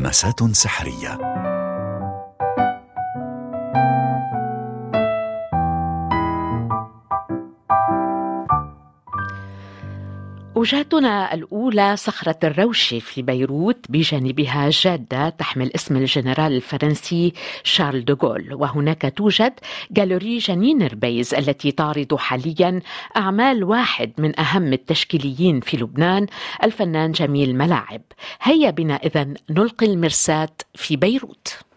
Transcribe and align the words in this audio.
لمسات 0.00 0.42
سحرية. 0.52 1.29
وجهتنا 10.60 11.34
الأولى 11.34 11.96
صخرة 11.96 12.36
الروشة 12.44 12.98
في 12.98 13.22
بيروت 13.22 13.86
بجانبها 13.88 14.70
جادة 14.70 15.28
تحمل 15.28 15.70
اسم 15.74 15.96
الجنرال 15.96 16.52
الفرنسي 16.52 17.32
شارل 17.64 18.04
دوغول 18.04 18.54
وهناك 18.54 19.12
توجد 19.16 19.52
جالوري 19.90 20.38
جنين 20.38 20.82
ربيز 20.86 21.34
التي 21.34 21.72
تعرض 21.72 22.14
حاليا 22.14 22.80
أعمال 23.16 23.64
واحد 23.64 24.12
من 24.18 24.40
أهم 24.40 24.72
التشكيليين 24.72 25.60
في 25.60 25.76
لبنان 25.76 26.26
الفنان 26.64 27.12
جميل 27.12 27.56
ملاعب. 27.56 28.02
هيا 28.42 28.70
بنا 28.70 28.94
إذا 28.94 29.34
نلقي 29.50 29.86
المرساة 29.86 30.56
في 30.74 30.96
بيروت. 30.96 31.69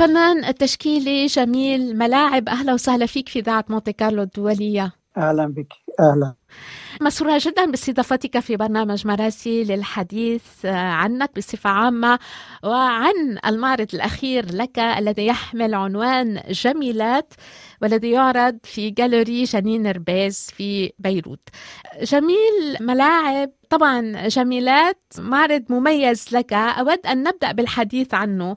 الفنان 0.00 0.44
التشكيلي 0.44 1.26
جميل 1.26 1.98
ملاعب 1.98 2.48
أهلا 2.48 2.74
وسهلا 2.74 3.06
فيك 3.06 3.28
في 3.28 3.38
إذاعة 3.38 3.64
مونتي 3.68 3.92
كارلو 3.92 4.22
الدولية. 4.22 4.92
أهلا 5.16 5.46
بك 5.46 5.72
أهلا. 6.00 6.34
مسرورة 7.00 7.40
جدا 7.44 7.66
باستضافتك 7.70 8.38
في 8.38 8.56
برنامج 8.56 9.06
مراسي 9.06 9.64
للحديث 9.64 10.42
عنك 10.64 11.30
بصفة 11.36 11.70
عامة 11.70 12.18
وعن 12.64 13.38
المعرض 13.46 13.86
الأخير 13.94 14.54
لك 14.54 14.78
الذي 14.78 15.26
يحمل 15.26 15.74
عنوان 15.74 16.42
جميلات. 16.50 17.34
والذي 17.82 18.10
يعرض 18.10 18.58
في 18.64 18.90
جاليري 18.90 19.44
جنين 19.44 19.86
رباز 19.86 20.50
في 20.56 20.92
بيروت. 20.98 21.48
جميل 22.02 22.76
ملاعب. 22.80 23.50
طبعا 23.70 24.28
جميلات 24.28 25.02
معرض 25.18 25.64
مميز 25.68 26.26
لك. 26.32 26.52
أود 26.52 27.06
أن 27.06 27.22
نبدأ 27.22 27.52
بالحديث 27.52 28.14
عنه. 28.14 28.56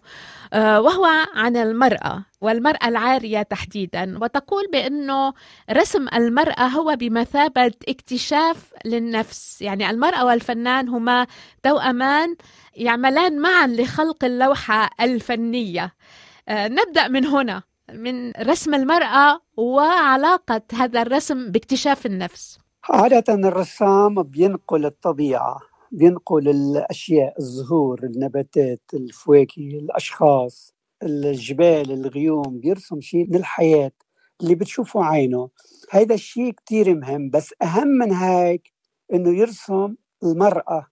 آه، 0.54 0.82
وهو 0.82 1.06
عن 1.36 1.58
المرأة 1.58 2.26
والمرأة 2.42 2.88
العارية 2.88 3.42
تحديدا. 3.42 4.18
وتقول 4.22 4.64
بأنه 4.72 5.34
رسم 5.72 6.08
المرأة 6.08 6.68
هو 6.68 6.96
بمثابة 6.96 7.72
اكتشاف 7.88 8.74
للنفس. 8.86 9.62
يعني 9.62 9.90
المرأة 9.90 10.26
والفنان 10.26 10.90
هما 10.90 11.28
توأمان 11.64 12.36
يعملان 12.76 13.40
معا 13.40 13.68
لخلق 13.68 14.26
اللوحة 14.26 14.90
الفنية. 15.02 15.94
آه، 16.50 16.68
نبدأ 16.68 17.08
من 17.08 17.26
هنا. 17.26 17.73
من 17.92 18.31
رسم 18.31 18.73
المرأة 18.73 19.39
وعلاقة 19.58 20.62
هذا 20.73 21.02
الرسم 21.02 21.52
باكتشاف 21.52 22.06
النفس. 22.06 22.59
عادة 22.89 23.34
الرسام 23.34 24.23
بينقل 24.23 24.86
الطبيعة 24.86 25.59
بينقل 25.92 26.50
الأشياء 26.50 27.34
الزهور 27.39 28.04
النباتات 28.04 28.81
الفواكه 28.94 29.61
الأشخاص 29.80 30.73
الجبال 31.04 31.92
الغيوم 31.92 32.60
بيرسم 32.60 33.02
شيء 33.02 33.27
من 33.30 33.36
الحياة 33.36 33.92
اللي 34.42 34.55
بتشوفه 34.55 35.04
عينه. 35.04 35.50
هيدا 35.92 36.15
الشيء 36.15 36.52
كتير 36.52 36.95
مهم 36.95 37.30
بس 37.30 37.54
أهم 37.64 37.88
من 37.88 38.11
هيك 38.14 38.73
إنه 39.14 39.38
يرسم 39.38 39.95
المرأة 40.23 40.88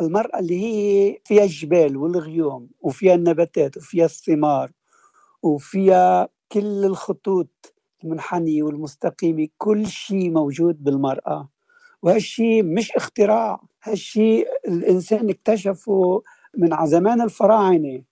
المرأة 0.00 0.38
اللي 0.38 0.60
هي 0.60 1.18
فيها 1.24 1.44
الجبال 1.44 1.96
والغيوم 1.96 2.68
وفيها 2.80 3.14
النباتات 3.14 3.76
وفيها 3.76 4.04
الثمار 4.04 4.70
وفيها 5.42 6.28
كل 6.52 6.84
الخطوط 6.84 7.74
المنحنية 8.04 8.62
والمستقيمة 8.62 9.48
كل 9.58 9.86
شيء 9.86 10.30
موجود 10.30 10.84
بالمرأة. 10.84 11.48
وهالشيء 12.02 12.62
مش 12.62 12.92
اختراع 12.92 13.60
هالشيء 13.82 14.48
الإنسان 14.68 15.30
اكتشفه 15.30 16.22
من 16.58 16.86
زمان 16.86 17.20
الفراعنة. 17.20 18.02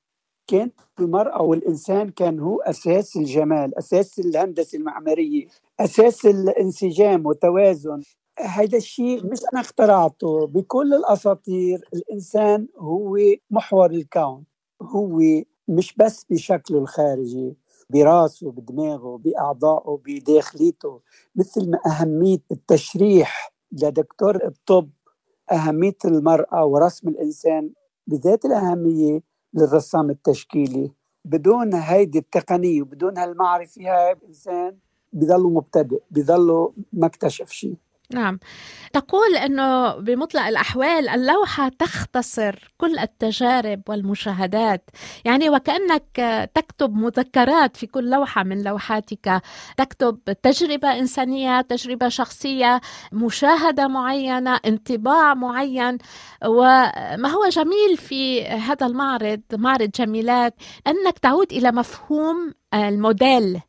كانت 0.47 0.75
المرأة 1.01 1.43
والإنسان 1.43 2.11
كان 2.11 2.41
هو 2.41 2.61
أساس 2.61 3.17
الجمال 3.17 3.79
أساس 3.79 4.19
الهندسة 4.19 4.79
المعمارية 4.79 5.47
أساس 5.81 6.27
الانسجام 6.27 7.27
والتوازن. 7.27 8.01
هذا 8.39 8.77
الشيء 8.79 9.27
مش 9.27 9.39
أنا 9.53 9.61
اخترعته. 9.61 10.47
بكل 10.47 10.95
الأساطير 10.95 11.89
الإنسان 11.95 12.69
هو 12.79 13.19
محور 13.51 13.91
الكون 13.91 14.45
هو 14.83 15.21
مش 15.69 15.95
بس 15.97 16.25
بشكله 16.31 16.79
الخارجي 16.79 17.57
براسه 17.91 18.51
بدماغه 18.51 19.17
بأعضائه 19.19 20.01
بداخليته. 20.07 21.01
مثل 21.37 21.71
ما 21.71 21.79
أهمية 21.87 22.39
التشريح 22.53 23.53
لدكتور 23.73 24.45
الطب 24.45 24.91
أهمية 25.53 25.97
المرأة 26.05 26.65
ورسم 26.65 27.09
الإنسان 27.09 27.71
بذات 28.07 28.45
الأهمية 28.45 29.21
للرسام 29.55 30.11
التشكيلي. 30.11 30.91
بدون 31.25 31.75
هيدي 31.75 32.19
التقنية 32.19 32.83
وبدون 32.83 33.19
هالمعرفة 33.19 33.83
هاي 33.83 34.13
الإنسان 34.13 34.77
بضله 35.13 35.49
مبتدئ 35.51 36.01
بضله 36.11 36.73
ما 36.93 37.07
اكتشف 37.07 37.51
شيء. 37.51 37.77
نعم. 38.15 38.39
تقول 38.93 39.37
إنه 39.37 39.95
بمطلق 39.95 40.43
الأحوال 40.43 41.09
اللوحة 41.09 41.69
تختصر 41.69 42.73
كل 42.79 42.99
التجارب 42.99 43.83
والمشاهدات. 43.89 44.91
يعني 45.25 45.51
وكأنك 45.51 46.51
تكتب 46.55 46.95
مذكرات 46.95 47.77
في 47.77 47.87
كل 47.87 48.11
لوحة 48.11 48.43
من 48.43 48.63
لوحاتك. 48.63 49.43
تكتب 49.77 50.19
تجربة 50.43 50.99
إنسانية 50.99 51.61
تجربة 51.61 52.09
شخصية 52.09 52.81
مشاهدة 53.13 53.89
معينة 53.89 54.61
انطباع 54.67 55.35
معين. 55.35 55.99
وما 56.45 57.29
هو 57.29 57.49
جميل 57.49 57.97
في 57.97 58.47
هذا 58.47 58.87
المعرض 58.87 59.41
معرض 59.53 59.91
جميلات 59.91 60.55
أنك 60.87 61.19
تعود 61.19 61.53
إلى 61.53 61.73
مفهوم 61.73 62.55
الموديل. 62.75 63.61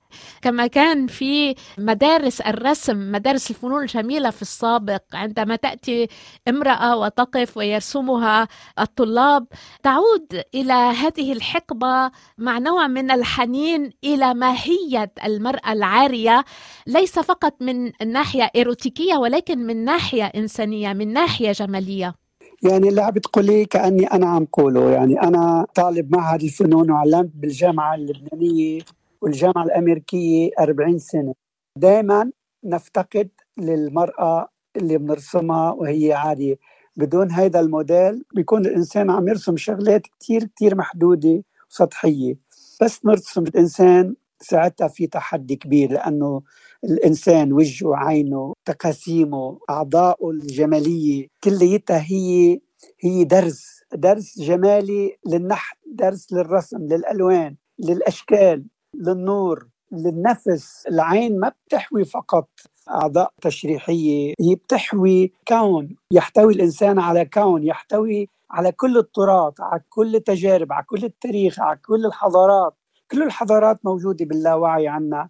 كما 0.42 0.68
كان 0.68 1.08
في 1.08 1.56
مدارس 1.78 2.42
الرسم 2.42 3.12
مدارس 3.12 3.50
الفنون 3.52 3.82
الجميلة 3.82 4.30
في 4.30 4.42
السابق. 4.42 5.02
عندما 5.14 5.56
تأتي 5.56 6.08
امرأة 6.48 6.98
وتقف 6.98 7.58
ويرسمها 7.58 8.48
الطلاب 8.80 9.48
تعود 9.84 10.44
إلى 10.56 10.74
هذه 10.74 11.34
الحقبة 11.34 12.12
مع 12.38 12.58
نوع 12.58 12.88
من 12.88 13.12
الحنين 13.12 13.92
إلى 14.04 14.34
ماهية 14.34 15.12
المرأة 15.26 15.72
العارية. 15.72 16.46
ليس 16.88 17.20
فقط 17.20 17.54
من 17.62 17.92
ناحية 18.12 18.52
إيروتيكية 18.56 19.16
ولكن 19.16 19.58
من 19.60 19.84
ناحية 19.86 20.24
إنسانية 20.26 20.94
من 20.94 21.14
ناحية 21.14 21.52
جمالية. 21.52 22.27
يعني 22.64 22.90
اللي 22.90 23.02
عم 23.02 23.12
بتقولي 23.12 23.66
كأني 23.66 24.06
أنا 24.06 24.26
عم 24.28 24.46
قوله. 24.46 24.92
يعني 24.92 25.22
أنا 25.22 25.66
طالب 25.76 26.16
معهد 26.16 26.44
الفنون 26.44 26.92
وعلمت 26.92 27.32
بالجامعة 27.36 27.96
اللبنانية 27.96 28.82
والجامعة 29.22 29.64
الأمريكية 29.64 30.50
40 30.60 31.00
سنة. 31.00 31.34
دائما 31.78 32.32
نفتقد 32.64 33.30
للمرأة 33.58 34.50
اللي 34.78 34.98
بنرسمها 34.98 35.72
وهي 35.72 36.14
عادية. 36.14 36.56
بدون 36.98 37.32
هيدا 37.32 37.60
الموديل 37.60 38.24
بيكون 38.36 38.66
الإنسان 38.66 39.10
عم 39.10 39.28
يرسم 39.28 39.58
شغلات 39.58 40.02
كتير 40.08 40.44
كتير 40.44 40.76
محدودة 40.76 41.44
وسطحية. 41.72 42.36
بس 42.82 43.06
نرسم 43.06 43.44
الإنسان 43.44 44.16
ساعتها 44.42 44.88
في 44.88 45.08
تحدي 45.08 45.56
كبير 45.56 45.92
لأنه 45.92 46.42
الإنسان 46.88 47.54
وجهه 47.54 47.96
عينه 47.96 48.54
تقاسيمه 48.66 49.60
أعضائه 49.70 50.30
الجمالية 50.30 51.28
كليتها 51.44 52.04
هي 52.12 52.60
هي 53.00 53.24
درس 53.24 53.84
درس 53.94 54.40
جمالي 54.40 55.18
للنحت 55.28 55.78
درس 55.86 56.34
للرسم 56.34 56.78
للألوان 56.78 57.56
للأشكال 57.80 58.66
للنور 58.94 59.68
للنفس. 59.92 60.84
العين 60.88 61.40
ما 61.40 61.52
بتحوي 61.68 62.06
فقط 62.06 62.50
أعضاء 62.90 63.32
تشريحية 63.42 64.34
هي 64.40 64.56
بتحوي 64.56 65.34
كون. 65.48 65.96
يحتوي 66.12 66.54
الإنسان 66.54 67.00
على 67.00 67.26
كون 67.26 67.64
يحتوي 67.64 68.30
على 68.52 68.72
كل 68.72 68.98
التراث 68.98 69.54
على 69.62 69.82
كل 69.90 70.16
التجارب 70.16 70.74
على 70.74 70.86
كل 70.86 71.04
التاريخ 71.04 71.60
على 71.60 71.80
كل 71.88 72.06
الحضارات. 72.06 72.74
كل 73.12 73.24
الحضارات 73.24 73.80
موجودة 73.86 74.26
باللاوعي 74.26 74.88
عنا. 74.88 75.30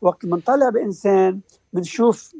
وقت 0.00 0.24
منطلع 0.26 0.68
بإنسان 0.70 1.40
بنشوف 1.72 2.34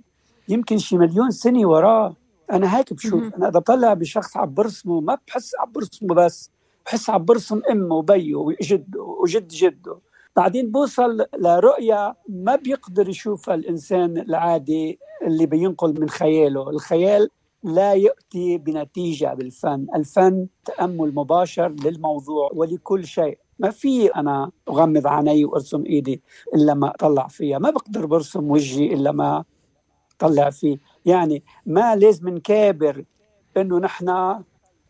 يمكن 0.48 0.78
شي 0.78 0.98
مليون 0.98 1.30
سنة 1.30 1.68
وراه 1.68 2.14
أنا 2.52 2.78
هيك 2.78 2.92
بشوف. 2.94 3.34
أنا 3.34 3.48
إذا 3.48 3.58
بطلع 3.58 3.94
بشخص 3.94 4.36
عم 4.36 4.54
برسمه 4.54 5.00
ما 5.00 5.18
بحس 5.28 5.52
عم 5.60 5.72
برسمه 5.72 6.14
بس 6.14 6.50
بحس 6.86 7.10
عم 7.10 7.24
برسم 7.24 7.60
أمه 7.70 7.94
وبيه 7.94 8.34
وجده 8.34 9.02
وجد 9.02 9.48
جده. 9.48 9.98
بعدين 10.36 10.70
بوصل 10.70 11.26
لرؤية 11.38 12.16
ما 12.28 12.56
بيقدر 12.56 13.08
يشوفها 13.08 13.54
الإنسان 13.54 14.18
العادي 14.18 14.98
اللي 15.22 15.46
بينقل 15.46 16.00
من 16.00 16.08
خياله. 16.08 16.70
الخيال 16.70 17.28
لا 17.64 17.94
يأتي 17.94 18.58
بنتيجة 18.58 19.34
بالفن. 19.34 19.86
الفن 19.94 20.46
تأمل 20.64 21.14
مباشر 21.14 21.68
للموضوع 21.68 22.50
ولكل 22.54 23.06
شيء. 23.06 23.38
ما 23.60 23.70
في 23.70 24.06
أنا 24.06 24.50
أغمض 24.68 25.06
عيني 25.06 25.44
وأرسم 25.44 25.84
إيدي 25.86 26.22
إلا 26.54 26.74
ما 26.74 26.90
أطلع 26.90 27.26
فيها. 27.26 27.58
ما 27.58 27.70
بقدر 27.70 28.06
برسم 28.06 28.50
وجهي 28.50 28.94
إلا 28.94 29.12
ما 29.12 29.44
طلع 30.18 30.50
فيه. 30.50 30.78
يعني 31.06 31.42
ما 31.66 31.96
لازم 31.96 32.28
نكابر 32.28 33.04
إنه 33.56 33.78
نحن 33.78 34.38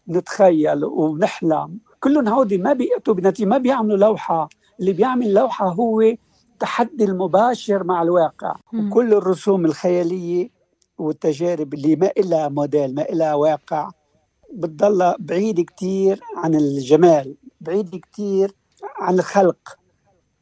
نتخيل 0.08 0.84
ونحلم. 0.84 1.78
كلهم 2.00 2.28
هودي 2.28 2.58
ما 2.58 2.72
بيأتوا 2.72 3.14
بنتيجة 3.14 3.46
ما 3.48 3.58
بيعملوا 3.58 3.96
لوحة. 3.96 4.48
اللي 4.80 4.92
بيعمل 4.92 5.34
لوحة 5.34 5.68
هو 5.68 6.14
تحدي 6.60 7.04
المباشر 7.04 7.84
مع 7.84 8.02
الواقع. 8.02 8.56
وكل 8.74 9.14
الرسوم 9.14 9.64
الخيالية 9.64 10.50
والتجارب 10.98 11.74
اللي 11.74 11.96
ما 11.96 12.10
إلها 12.18 12.48
موديل 12.48 12.94
ما 12.94 13.02
إلها 13.02 13.34
واقع. 13.34 13.90
بتضل 14.52 15.14
بعيد 15.18 15.60
كتير 15.60 16.20
عن 16.36 16.54
الجمال 16.54 17.36
بعيد 17.60 17.96
كتير 17.96 18.59
عن 18.98 19.14
الخلق 19.14 19.78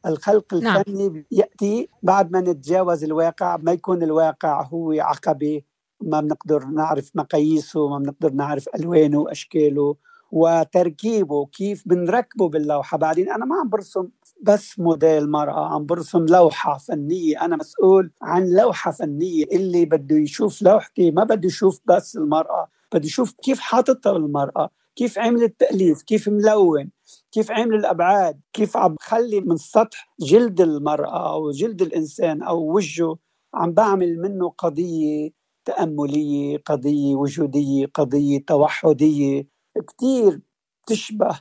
الخلق 0.07 0.55
نعم. 0.55 0.77
الفني 0.77 1.09
نعم. 1.09 1.25
يأتي 1.31 1.89
بعد 2.03 2.33
ما 2.33 2.41
نتجاوز 2.41 3.05
الواقع 3.05 3.57
ما 3.57 3.73
يكون 3.73 4.03
الواقع 4.03 4.63
هو 4.63 4.93
عقبة 4.93 5.63
ما 6.01 6.21
بنقدر 6.21 6.65
نعرف 6.65 7.11
مقاييسه 7.15 7.89
ما 7.89 7.99
بنقدر 7.99 8.33
نعرف 8.33 8.69
ألوانه 8.75 9.19
وأشكاله 9.19 9.97
وتركيبه 10.33 11.47
كيف 11.47 11.83
بنركبه 11.87 12.49
باللوحة 12.49 12.99
بعدين 12.99 13.33
أنا 13.33 13.45
ما 13.45 13.57
عم 13.57 13.69
برسم 13.69 14.09
بس 14.43 14.79
موديل 14.79 15.31
مرأة 15.31 15.75
عم 15.75 15.87
برسم 15.87 16.27
لوحة 16.27 16.79
فنية 16.79 17.45
أنا 17.45 17.57
مسؤول 17.57 18.11
عن 18.23 18.51
لوحة 18.51 18.91
فنية 18.91 19.45
اللي 19.45 19.85
بده 19.85 20.17
يشوف 20.17 20.63
لوحتي 20.63 21.11
ما 21.11 21.25
بده 21.25 21.47
يشوف 21.47 21.81
بس 21.87 22.17
المرأة 22.17 22.69
بده 22.95 23.07
يشوف 23.07 23.33
كيف 23.33 23.61
حاططها 23.61 24.17
المرأة 24.17 24.71
كيف 24.97 25.19
عمل 25.19 25.43
التأليف 25.43 26.03
كيف 26.03 26.29
ملون 26.29 26.91
كيف 27.33 27.51
عمل 27.51 27.75
الأبعاد؟ 27.75 28.41
كيف 28.53 28.77
عم 28.77 28.95
بخلي 28.95 29.41
من 29.41 29.57
سطح 29.57 30.09
جلد 30.21 30.61
المرأة 30.61 31.35
أو 31.35 31.51
جلد 31.51 31.83
الإنسان 31.83 32.43
أو 32.43 32.73
وجهه 32.77 33.17
عم 33.55 33.73
بعمل 33.73 34.19
منه 34.21 34.49
قضية 34.59 35.31
تأملية 35.65 36.59
قضية 36.67 37.15
وجودية 37.17 37.87
قضية 37.95 38.45
توحدية. 38.47 39.47
كثير 39.89 40.41
تشبه 40.87 41.41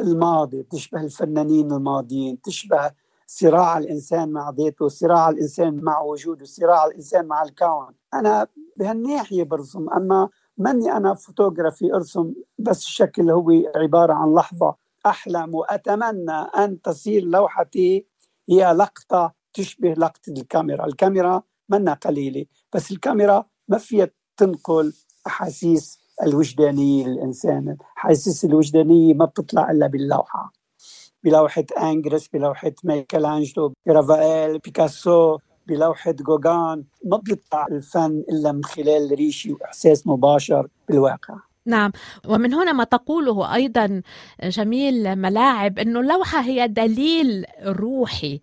الماضي 0.00 0.62
تشبه 0.62 1.00
الفنانين 1.02 1.72
الماضيين 1.72 2.40
تشبه 2.42 2.90
صراع 3.26 3.78
الإنسان 3.78 4.32
مع 4.32 4.50
ذاته 4.50 4.88
صراع 4.88 5.28
الإنسان 5.30 5.84
مع 5.84 6.00
وجوده 6.00 6.44
صراع 6.44 6.86
الإنسان 6.86 7.26
مع 7.26 7.42
الكون. 7.42 7.94
أنا 8.14 8.46
بهالناحية 8.76 9.42
برسم 9.44 9.90
أما 9.90 10.28
مني 10.58 10.92
أنا 10.92 11.14
فوتوغرافي 11.14 11.94
أرسم 11.94 12.34
بس 12.58 12.78
الشكل 12.84 13.30
هو 13.30 13.50
عبارة 13.76 14.12
عن 14.14 14.34
لحظة. 14.34 14.87
أحلم 15.08 15.54
وأتمنى 15.54 16.32
أن 16.58 16.82
تصير 16.82 17.24
لوحتي 17.24 18.06
هي 18.48 18.72
لقطة 18.72 19.34
تشبه 19.52 19.92
لقطة 19.92 20.32
الكاميرا. 20.38 20.86
الكاميرا 20.86 21.42
منا 21.68 21.92
قليلة 21.94 22.46
بس 22.74 22.90
الكاميرا 22.90 23.44
ما 23.68 23.78
فيها 23.78 24.08
تنقل 24.36 24.92
أحاسيس 25.26 25.98
الوجدانية 26.22 27.06
للإنسان. 27.06 27.76
الأحاسيس 27.96 28.44
الوجدانية 28.44 29.14
ما 29.14 29.24
بتطلع 29.24 29.70
إلا 29.70 29.86
باللوحة. 29.86 30.52
بلوحة 31.24 31.64
أنجرس 31.82 32.28
بلوحة 32.28 32.72
مايكل 32.84 33.26
أنجلو 33.26 33.72
برافائيل 33.86 34.58
بيكاسو 34.58 35.38
بلوحة 35.66 36.10
جوغان 36.12 36.84
ما 37.04 37.16
بيطلع 37.16 37.66
الفن 37.66 38.24
إلا 38.28 38.52
من 38.52 38.64
خلال 38.64 39.14
ريشي 39.14 39.52
وإحساس 39.52 40.06
مباشر 40.06 40.68
بالواقع. 40.88 41.47
نعم. 41.68 41.92
ومن 42.26 42.54
هنا 42.54 42.72
ما 42.72 42.84
تقوله 42.84 43.54
أيضا 43.54 44.02
جميل 44.42 45.16
ملاعب 45.16 45.78
إنه 45.78 46.00
اللوحة 46.00 46.40
هي 46.40 46.68
دليل 46.68 47.44
روحي. 47.66 48.40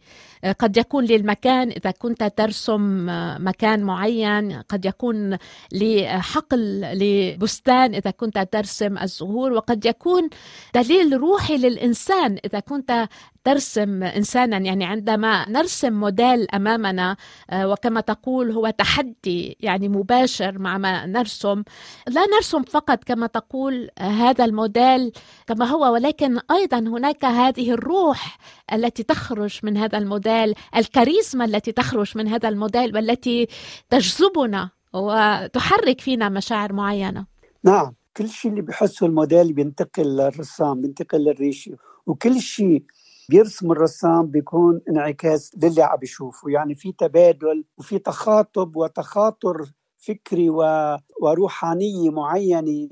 قد 0.59 0.77
يكون 0.77 1.05
للمكان 1.05 1.69
إذا 1.69 1.91
كنت 1.91 2.23
ترسم 2.23 3.07
مكان 3.39 3.83
معين 3.83 4.61
قد 4.61 4.85
يكون 4.85 5.37
لحقل 5.71 6.81
لبستان 6.93 7.95
إذا 7.95 8.11
كنت 8.11 8.39
ترسم 8.51 8.97
الزهور 8.97 9.53
وقد 9.53 9.85
يكون 9.85 10.29
دليل 10.75 11.17
روحي 11.17 11.57
للإنسان. 11.57 12.37
إذا 12.45 12.59
كنت 12.59 13.07
ترسم 13.45 14.03
انسانا 14.03 14.57
يعني 14.57 14.85
عندما 14.85 15.49
نرسم 15.49 15.93
موديل 15.93 16.47
أمامنا 16.53 17.17
آه، 17.49 17.67
وكما 17.67 18.01
تقول 18.01 18.51
هو 18.51 18.69
تحدي 18.69 19.57
يعني 19.59 19.89
مباشر 19.89 20.59
مع 20.59 20.77
ما 20.77 21.05
نرسم 21.05 21.63
لا 22.07 22.21
نرسم 22.35 22.63
فقط 22.63 23.03
كما 23.03 23.14
تقول 23.23 23.89
آه، 23.97 24.01
هذا 24.01 24.45
الموديل 24.45 25.11
كما 25.47 25.65
هو 25.65 25.93
ولكن 25.93 26.39
أيضا 26.51 26.79
هناك 26.79 27.25
هذه 27.25 27.71
الروح 27.71 28.37
التي 28.73 29.03
تخرج 29.03 29.59
من 29.63 29.77
هذا 29.77 29.97
الموديل 29.97 30.55
الكاريزما 30.75 31.45
التي 31.45 31.71
تخرج 31.71 32.17
من 32.17 32.27
هذا 32.27 32.49
الموديل 32.49 32.95
والتي 32.95 33.47
تجذبنا 33.89 34.69
وتحرك 34.93 36.01
فينا 36.01 36.29
مشاعر 36.29 36.73
معينة. 36.73 37.25
نعم 37.63 37.95
كل 38.17 38.29
شيء 38.29 38.51
اللي 38.51 38.61
بحسه 38.61 39.05
الموديل 39.05 39.53
بينتقل 39.53 40.03
للرسام 40.03 40.81
بينتقل 40.81 41.19
للريشي 41.19 41.75
وكل 42.05 42.39
شيء 42.39 42.83
بيرسم 43.29 43.71
الرسام 43.71 44.25
بيكون 44.25 44.81
انعكاس 44.89 45.51
للي 45.63 45.83
عم 45.83 45.97
بيشوفه. 45.97 46.49
يعني 46.49 46.75
في 46.75 46.91
تبادل 46.91 47.65
وفي 47.77 47.99
تخاطب 47.99 48.75
وتخاطر 48.75 49.65
فكري 49.97 50.49
و... 50.49 50.63
وروحانية 51.21 52.09
معينة 52.09 52.89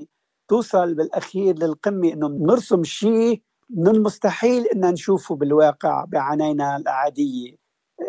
توصل 0.48 0.94
بالأخير 0.94 1.58
للقمة 1.58 2.12
إنه 2.12 2.28
نرسم 2.28 2.84
شيء 2.84 3.42
من 3.70 3.88
المستحيل 3.88 4.66
إن 4.66 4.80
نشوفه 4.92 5.36
بالواقع 5.36 6.04
بعينينا 6.04 6.76
العادية 6.76 7.56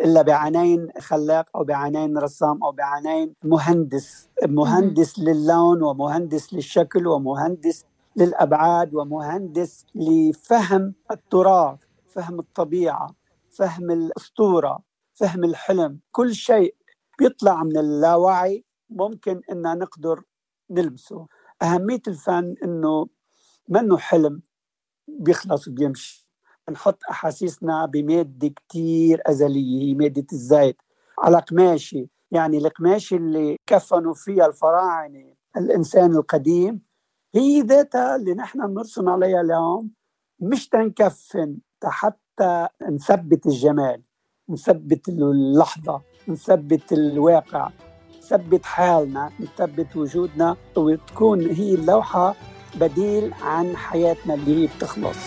إلا 0.05 0.21
بعينين 0.21 0.87
خلاق 0.99 1.45
أو 1.55 1.63
بعينين 1.63 2.17
رسام 2.17 2.63
أو 2.63 2.71
بعينين 2.71 3.33
مهندس. 3.43 4.29
مهندس 4.47 5.19
للون 5.19 5.83
ومهندس 5.83 6.53
للشكل 6.53 7.07
ومهندس 7.07 7.85
للأبعاد 8.15 8.95
ومهندس 8.95 9.85
لفهم 9.95 10.93
التراث 11.11 11.79
فهم 12.07 12.39
الطبيعة 12.39 13.15
فهم 13.51 13.91
الأسطورة 13.91 14.79
فهم 15.13 15.43
الحلم. 15.43 15.99
كل 16.11 16.35
شيء 16.35 16.75
بيطلع 17.19 17.63
من 17.63 17.77
اللاوعي 17.77 18.65
ممكن 18.89 19.41
إن 19.51 19.61
نقدر 19.79 20.23
نلمسه. 20.69 21.27
أهمية 21.61 22.01
الفن 22.07 22.55
إنه 22.63 23.07
منه 23.69 23.97
حلم 23.97 24.41
بيخلص 25.07 25.67
وبيمشي. 25.67 26.27
نحط 26.71 26.99
أحاسيسنا 27.09 27.85
بمادة 27.85 28.47
كتير 28.47 29.21
أزلية 29.25 29.81
هي 29.81 29.93
مادة 29.93 30.25
الزيت. 30.33 30.77
على 31.19 31.37
قماشه 31.37 32.07
يعني 32.31 32.57
القماشة 32.57 33.15
اللي 33.15 33.57
كفنوا 33.67 34.13
فيها 34.13 34.45
الفراعنة 34.45 35.33
الإنسان 35.57 36.15
القديم 36.15 36.81
هي 37.35 37.61
ذاتها 37.61 38.15
اللي 38.15 38.33
نحن 38.33 38.67
بنرسم 38.67 39.09
عليها 39.09 39.41
اليوم 39.41 39.91
مش 40.39 40.69
تنكفن 40.69 41.57
حتى 41.85 42.67
نثبت 42.91 43.45
الجمال 43.45 44.03
نثبت 44.49 45.09
اللحظة 45.09 46.01
نثبت 46.27 46.93
الواقع. 46.93 47.69
نثبت 48.25 48.65
حالنا 48.65 49.29
نثبت 49.39 49.95
وجودنا 49.95 50.55
وتكون 50.75 51.49
هي 51.49 51.75
اللوحة 51.75 52.35
بديل 52.75 53.33
عن 53.41 53.75
حياتنا 53.75 54.33
اللي 54.33 54.63
هي 54.63 54.69
بتخلص. 54.77 55.17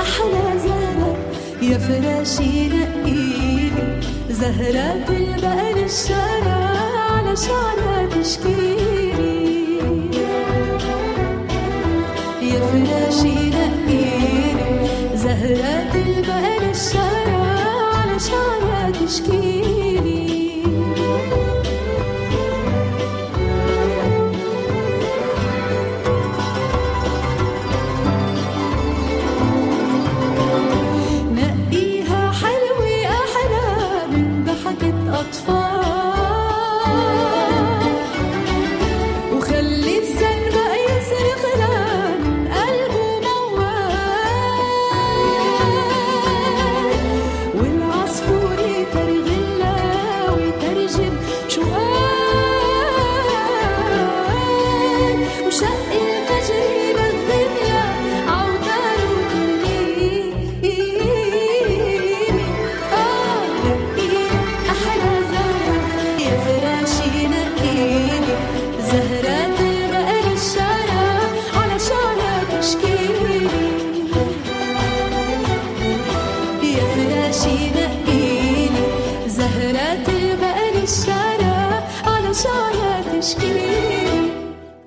أحلى 0.00 0.58
زهرة 0.58 1.16
يا 1.62 1.78
فراشي 1.78 2.68
نقيلي 2.68 4.00
زهرة 4.30 5.08
البقر 5.08 5.84
الشارع 5.84 6.70
على 7.10 7.36
شعرها 7.36 8.06
تشكيلي. 8.06 9.56
يا 12.42 12.60
فراشي 12.60 13.50
نقيلي 13.50 14.56
زهرة 15.14 15.94
البقر 15.94 16.70
الشارع 16.70 17.44
على 17.94 18.18
شعرها 18.20 18.90
تشكيلي. 18.90 19.75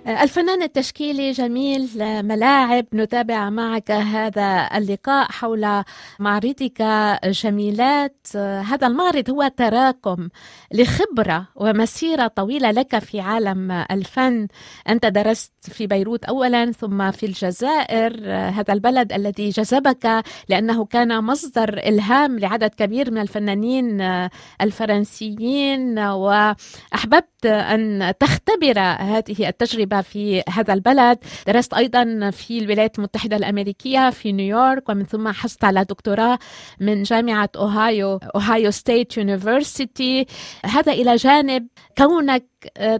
الفنان 0.09 0.63
التشكيلي 0.63 1.31
جميل 1.31 1.89
ملاعب 2.25 2.85
نتابع 2.93 3.49
معك 3.49 3.91
هذا 3.91 4.69
اللقاء 4.75 5.31
حول 5.31 5.83
معرضك 6.19 6.81
جميلات. 7.25 8.27
هذا 8.35 8.87
المعرض 8.87 9.29
هو 9.29 9.47
تراكم 9.57 10.29
لخبرة 10.73 11.47
ومسيرة 11.55 12.27
طويلة 12.27 12.71
لك 12.71 12.99
في 12.99 13.19
عالم 13.19 13.71
الفن. 13.71 14.47
أنت 14.89 15.05
درست 15.05 15.53
في 15.61 15.87
بيروت 15.87 16.25
أولا 16.25 16.71
ثم 16.71 17.11
في 17.11 17.25
الجزائر 17.25 18.31
هذا 18.33 18.73
البلد 18.73 19.13
الذي 19.13 19.49
جذبك 19.49 20.23
لأنه 20.49 20.85
كان 20.85 21.23
مصدر 21.23 21.77
إلهام 21.77 22.39
لعدد 22.39 22.69
كبير 22.69 23.11
من 23.11 23.21
الفنانين 23.21 24.01
الفرنسيين. 24.61 25.99
وأحببت 25.99 27.45
أن 27.45 28.13
تختبر 28.19 28.79
هذه 28.79 29.47
التجربة 29.47 29.98
في 30.01 30.43
هذا 30.49 30.73
البلد. 30.73 31.17
درست 31.47 31.73
أيضا 31.73 32.29
في 32.29 32.59
الولايات 32.59 32.97
المتحدة 32.99 33.35
الأمريكية 33.35 34.09
في 34.09 34.31
نيويورك 34.31 34.89
ومن 34.89 35.05
ثم 35.05 35.27
حصلت 35.27 35.63
على 35.63 35.83
دكتوراه 35.83 36.39
من 36.79 37.03
جامعة 37.03 37.49
أوهايو 37.55 38.19
أوهايو 38.35 38.71
State 38.71 39.17
University. 39.17 40.25
هذا 40.65 40.91
إلى 40.91 41.15
جانب 41.15 41.67
كونك 41.97 42.45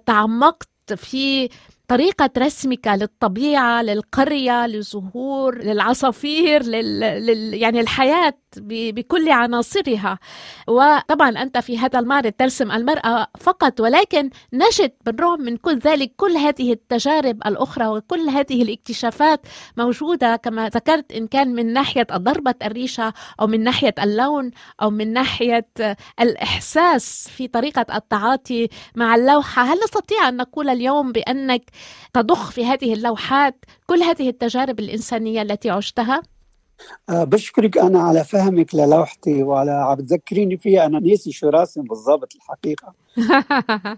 تعمقت 0.06 0.70
في 0.96 1.50
طريقة 1.90 2.30
رسمك 2.38 2.88
للطبيعة 2.88 3.82
للقرية 3.82 4.68
للزهور 4.68 5.58
للعصافير 5.64 6.64
لل... 6.64 7.00
لل... 7.00 7.54
يعني 7.54 7.80
الحياة 7.80 8.34
ب... 8.58 8.96
بكل 8.96 9.30
عناصرها. 9.30 10.20
وطبعا 10.68 11.30
أنت 11.30 11.58
في 11.58 11.78
هذا 11.78 12.00
المعرض 12.00 12.32
ترسم 12.32 12.72
المرأة 12.72 13.28
فقط 13.40 13.80
ولكن 13.80 14.30
نجد 14.54 14.92
بالرغم 15.06 15.42
من 15.42 15.58
كل 15.58 15.78
ذلك 15.80 16.12
كل 16.18 16.32
هذه 16.38 16.74
التجارب 16.74 17.42
الأخرى 17.46 17.88
وكل 17.88 18.30
هذه 18.30 18.62
الاكتشافات 18.64 19.42
موجودة. 19.78 20.36
كما 20.36 20.70
ذكرت 20.70 21.12
إن 21.12 21.28
كان 21.28 21.56
من 21.56 21.74
ناحية 21.74 22.08
ضربة 22.12 22.56
الريشة 22.64 23.14
أو 23.42 23.48
من 23.48 23.64
ناحية 23.64 23.96
اللون 24.04 24.52
أو 24.82 24.90
من 24.90 25.14
ناحية 25.14 25.68
الإحساس 26.20 27.30
في 27.30 27.48
طريقة 27.48 27.86
التعاطي 27.96 28.70
مع 28.96 29.16
اللوحة 29.16 29.64
هل 29.64 29.78
نستطيع 29.84 30.30
أن 30.30 30.38
نقول 30.38 30.70
اليوم 30.70 31.12
بأنك 31.12 31.64
تضخ 32.14 32.52
في 32.52 32.66
هذه 32.66 32.94
اللوحات 32.94 33.66
كل 33.88 34.00
هذه 34.04 34.30
التجارب 34.30 34.80
الإنسانية 34.80 35.42
التي 35.42 35.70
عشتها؟ 35.70 36.22
أه 37.10 37.24
بشكرك 37.24 37.78
أنا 37.78 38.00
على 38.00 38.24
فهمك 38.24 38.76
للوحتي 38.76 39.44
وعلى 39.44 39.72
عم 39.72 39.96
بتذكريني 39.96 40.58
فيها. 40.58 40.86
أنا 40.86 41.00
ناسي 41.00 41.32
شو 41.32 41.50
راسم 41.50 41.84
بالضبط 41.84 42.36
الحقيقة. 42.36 42.94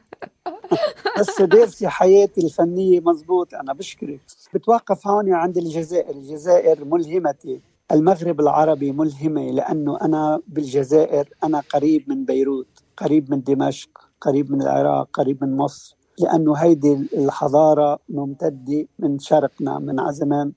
بس 1.20 1.42
دارسي 1.42 1.88
حياتي 1.88 2.42
الفنية 2.42 3.00
مزبوط. 3.00 3.54
أنا 3.54 3.74
بشكرك. 3.74 4.20
بتوقف 4.54 5.08
هون 5.08 5.34
عند 5.34 5.58
الجزائر. 5.58 6.16
الجزائر 6.16 6.86
ملهمتي. 6.86 7.62
المغرب 7.92 8.40
العربي 8.40 8.92
ملهمة 8.92 9.52
لأنه 9.52 9.98
أنا 10.02 10.42
بالجزائر 10.48 11.30
أنا 11.44 11.60
قريب 11.60 12.10
من 12.10 12.26
بيروت 12.26 12.68
قريب 12.98 13.32
من 13.32 13.44
دمشق 13.44 13.90
قريب 14.22 14.52
من 14.52 14.62
العراق 14.62 15.10
قريب 15.14 15.44
من 15.44 15.58
مصر. 15.58 16.01
لأنه 16.20 16.54
هيدي 16.56 16.94
الحضارة 16.94 18.00
ممتدة 18.10 18.88
من 19.00 19.20
شرقنا 19.20 19.80
من 19.80 20.12
زمان. 20.12 20.52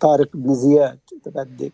طارق 0.00 0.28
بن 0.34 0.54
زياد 0.54 0.98
إذا 1.12 1.44
بدك 1.44 1.72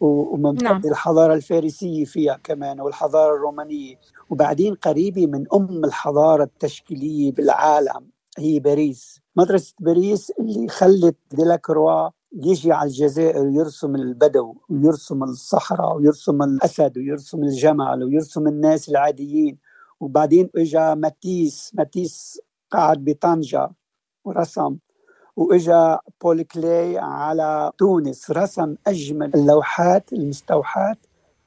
وممتدة 0.00 0.68
نعم. 0.68 0.82
الحضارة 0.84 1.34
الفارسية 1.34 2.04
فيها 2.04 2.38
كمان 2.44 2.80
والحضارة 2.80 3.34
الرومانية. 3.36 3.96
وبعدين 4.30 4.74
قريبة 4.74 5.26
من 5.26 5.44
أم 5.54 5.84
الحضارة 5.84 6.44
التشكيلية 6.44 7.32
بالعالم 7.32 8.10
هي 8.38 8.60
باريس. 8.60 9.20
مدرسة 9.36 9.74
باريس 9.80 10.32
اللي 10.40 10.68
خلت 10.68 11.16
ديلاكروا 11.30 12.08
يجي 12.32 12.72
على 12.72 12.88
الجزائر 12.88 13.46
ويرسم 13.46 13.94
البدو 13.94 14.54
ويرسم 14.70 15.22
الصحراء 15.22 15.96
ويرسم 15.96 16.42
الأسد 16.42 16.98
ويرسم 16.98 17.42
الجمل 17.42 18.04
ويرسم 18.04 18.48
الناس 18.48 18.88
العاديين. 18.88 19.58
وبعدين 20.00 20.50
اجى 20.56 20.94
ماتيس 20.94 21.70
ماتيس 21.74 22.40
قعد 22.70 23.04
بطنجة 23.04 23.70
ورسم 24.24 24.76
وإجا 25.36 25.98
بول 26.22 26.42
كلاي 26.42 26.98
على 26.98 27.72
تونس 27.78 28.30
رسم 28.30 28.74
أجمل 28.86 29.34
اللوحات 29.34 30.12
المستوحاه 30.12 30.96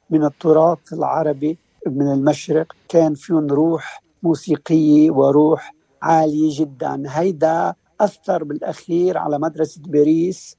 من 0.10 0.26
التراث 0.26 0.94
العربي 0.94 1.58
من 1.88 2.12
المشرق. 2.14 2.74
كان 2.90 3.14
فيهم 3.14 3.48
روح 3.48 4.04
موسيقية 4.24 5.12
وروح 5.12 5.76
عالية 6.02 6.60
جدا. 6.60 7.04
هيدا 7.08 7.74
أثر 8.02 8.44
بالأخير 8.44 9.18
على 9.18 9.40
مدرسة 9.40 9.82
باريس 9.82 10.58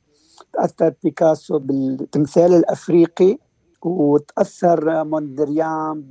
تأثر 0.53 0.95
بيكاسو 1.03 1.59
بالتمثال 1.59 2.55
الأفريقي 2.55 3.39
وتأثر 3.83 5.05
موندريان 5.05 6.03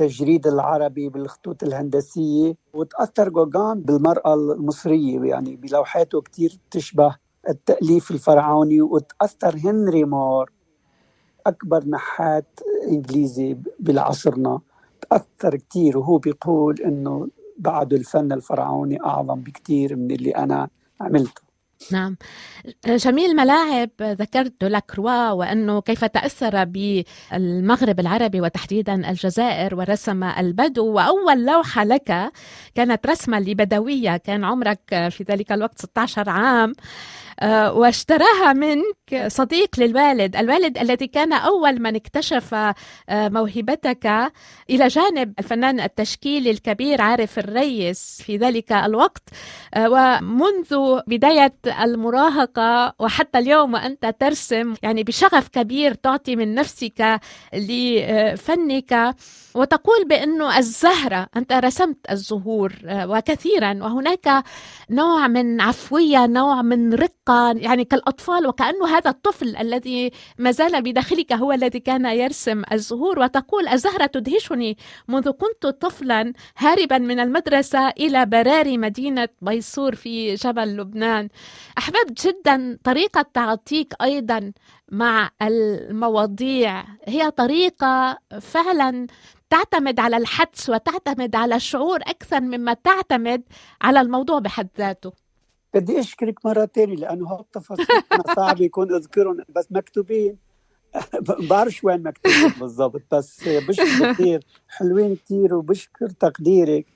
بالتجريد 0.00 0.46
العربي 0.46 1.08
بالخطوط 1.08 1.62
الهندسية 1.62 2.54
وتأثر 2.74 3.28
جوجان 3.28 3.80
بالمرأة 3.80 4.34
المصرية. 4.34 5.20
يعني 5.20 5.56
بلوحاته 5.56 6.20
كثير 6.20 6.58
تشبه 6.70 7.16
التأليف 7.48 8.10
الفرعوني 8.10 8.82
وتأثر 8.82 9.56
هنري 9.64 10.04
مور 10.04 10.52
أكبر 11.46 11.84
نحات 11.88 12.60
إنجليزي 12.88 13.56
بالعصرنا. 13.80 14.60
تأثر 15.10 15.56
كثير 15.56 15.98
وهو 15.98 16.18
بيقول 16.18 16.80
إنه 16.80 17.28
بعد 17.58 17.92
الفن 17.92 18.32
الفرعوني 18.32 19.00
أعظم 19.04 19.40
بكثير 19.40 19.96
من 19.96 20.10
اللي 20.10 20.30
أنا 20.30 20.68
عملته. 21.00 21.49
نعم. 21.92 22.16
جميل 22.86 23.36
ملاعب 23.36 23.90
ذكرت 24.02 24.64
لاكروا 24.64 25.30
وأنه 25.30 25.80
كيف 25.80 26.04
تأثر 26.04 26.64
بالمغرب 26.64 28.00
العربي 28.00 28.40
وتحديدا 28.40 29.10
الجزائر 29.10 29.74
ورسم 29.74 30.24
البدو 30.24 30.86
وأول 30.92 31.46
لوحة 31.46 31.84
لك 31.84 32.32
كانت 32.74 33.06
رسمة 33.06 33.40
لبدوية 33.40 34.16
كان 34.16 34.44
عمرك 34.44 35.08
في 35.10 35.24
ذلك 35.28 35.52
الوقت 35.52 35.78
16 35.78 36.30
عام. 36.30 36.72
واشتراها 37.72 38.52
منك 38.52 39.26
صديق 39.26 39.80
للوالد 39.80 40.36
الوالد 40.36 40.78
الذي 40.78 41.06
كان 41.06 41.32
أول 41.32 41.82
من 41.82 41.96
اكتشف 41.96 42.54
آه، 42.54 42.74
موهبتك 43.28 44.06
إلى 44.70 44.88
جانب 44.88 45.34
الفنان 45.38 45.80
التشكيلي 45.80 46.50
الكبير 46.50 47.02
عارف 47.02 47.38
الريس 47.38 48.22
في 48.26 48.36
ذلك 48.36 48.72
الوقت. 48.72 49.22
آه، 49.74 49.88
ومنذ 49.90 51.00
بداية 51.06 51.54
المراهقة 51.82 52.94
وحتى 52.98 53.38
اليوم 53.38 53.74
وأنت 53.74 54.14
ترسم 54.20 54.74
يعني 54.82 55.02
بشغف 55.02 55.48
كبير 55.48 55.94
تعطي 55.94 56.36
من 56.36 56.54
نفسك 56.54 57.20
لفنك. 57.54 59.14
وتقول 59.54 60.04
بأنه 60.08 60.58
الزهرة 60.58 61.26
أنت 61.36 61.52
رسمت 61.52 61.96
الزهور 62.10 62.72
وكثيرا 62.84 63.72
وهناك 63.82 64.44
نوع 64.90 65.28
من 65.28 65.60
عفوية 65.60 66.26
نوع 66.26 66.62
من 66.62 66.94
رقة 66.94 67.29
يعني 67.56 67.84
كالأطفال 67.84 68.46
وكأنه 68.46 68.96
هذا 68.96 69.10
الطفل 69.10 69.56
الذي 69.56 70.10
ما 70.38 70.50
زال 70.50 70.82
بداخلك 70.82 71.32
هو 71.32 71.52
الذي 71.52 71.80
كان 71.80 72.06
يرسم 72.06 72.62
الزهور 72.72 73.18
وتقول 73.18 73.68
الزهرة 73.68 74.06
تدهشني 74.06 74.76
منذ 75.08 75.30
كنت 75.30 75.66
طفلا 75.66 76.32
هاربا 76.58 76.98
من 76.98 77.20
المدرسة 77.20 77.88
إلى 77.88 78.26
براري 78.26 78.78
مدينة 78.78 79.28
بيصور 79.42 79.94
في 79.94 80.34
جبل 80.34 80.76
لبنان. 80.76 81.28
أحببت 81.78 82.26
جدا 82.26 82.78
طريقة 82.84 83.26
تعاطيك 83.34 83.94
أيضا 84.02 84.52
مع 84.92 85.30
المواضيع. 85.42 86.84
هي 87.08 87.30
طريقة 87.30 88.18
فعلا 88.40 89.06
تعتمد 89.50 90.00
على 90.00 90.16
الحدس 90.16 90.70
وتعتمد 90.70 91.36
على 91.36 91.54
الشعور 91.56 92.00
أكثر 92.02 92.40
مما 92.40 92.74
تعتمد 92.74 93.42
على 93.82 94.00
الموضوع 94.00 94.38
بحد 94.38 94.68
ذاته. 94.78 95.29
بدي 95.74 96.00
أشكرك 96.00 96.46
مرة 96.46 96.64
تانية 96.64 96.94
لأنه 96.96 97.28
هالتفاصيل 97.32 97.86
صعب 98.36 98.60
يكون 98.60 98.94
أذكرهم 98.94 99.36
بس 99.48 99.66
مكتوبين. 99.70 100.38
بعرفش 101.50 101.84
وين 101.84 102.02
مكتوبين. 102.02 102.48
بالضبط. 102.60 103.02
بس 103.14 103.48
بشكر 103.48 104.12
كثير 104.14 104.44
حلوين 104.68 105.16
كثير 105.16 105.54
وبشكر 105.54 106.10
تقديرك. 106.10 106.86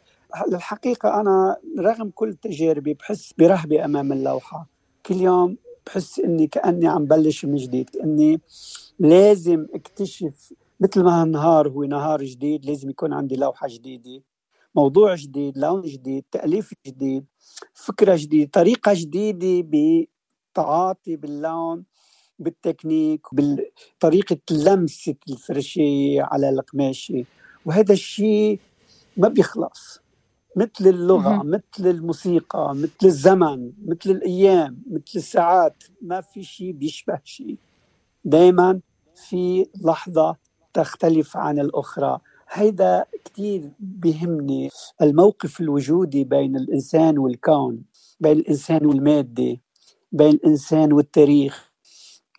الحقيقة 0.53 1.21
أنا 1.21 1.57
رغم 1.79 2.11
كل 2.11 2.35
تجاربي 2.35 2.95
بحس 2.95 3.33
برهبة 3.39 3.85
أمام 3.85 4.13
اللوحة. 4.13 4.67
كل 5.07 5.15
يوم 5.15 5.57
بحس 5.87 6.19
إني 6.21 6.47
كأني 6.47 6.87
عم 6.89 7.05
بلش 7.05 7.45
من 7.45 7.57
جديد 7.57 7.91
إني 8.05 8.41
لازم 8.99 9.67
اكتشف 9.75 10.53
مثل 10.81 11.03
ما 11.03 11.23
النهار 11.23 11.69
هو 11.69 11.85
نهار 11.85 12.23
جديد 12.25 12.67
لازم 12.67 12.91
يكون 12.91 13.13
عندي 13.13 13.37
لوحة 13.37 13.67
جديدة. 13.71 14.23
موضوع 14.75 15.15
جديد 15.15 15.59
لون 15.59 15.83
جديد 15.83 16.25
تأليف 16.31 16.75
جديد 16.87 17.25
فكرة 17.75 18.17
جديدة 18.17 18.51
طريقة 18.53 18.93
جديدة 18.95 19.69
بالتعاطي 19.69 21.17
باللون 21.17 21.85
بالتكنيك 22.39 23.21
بطريقة 23.33 24.37
لمسة 24.51 25.15
الفرشية 25.31 26.23
على 26.23 26.49
القماشة. 26.49 27.25
وهذا 27.67 27.93
الشيء 27.93 28.61
ما 29.17 29.29
بيخلص. 29.29 30.01
مثل 30.57 30.87
اللغة 30.89 31.43
مثل 31.43 31.91
الموسيقى 31.91 32.75
مثل 32.75 32.99
الزمن 33.05 33.73
مثل 33.87 34.11
الأيام 34.11 34.83
مثل 34.91 35.13
الساعات 35.17 35.85
ما 36.03 36.21
في 36.21 36.43
شيء 36.43 36.73
بيشبه 36.73 37.21
شيء. 37.25 37.57
دائما 38.25 38.81
في 39.15 39.67
لحظة 39.85 40.37
تختلف 40.75 41.37
عن 41.37 41.59
الأخرى. 41.59 42.21
هيدا 42.51 43.05
كثير 43.25 43.71
بيهمني 43.79 44.71
الموقف 45.03 45.61
الوجودي 45.61 46.25
بين 46.25 46.57
الإنسان 46.57 47.19
والكون 47.19 47.85
بين 48.21 48.39
الإنسان 48.39 48.87
والمادة 48.87 49.57
بين 50.13 50.31
الإنسان 50.35 50.93
والتاريخ 50.93 51.71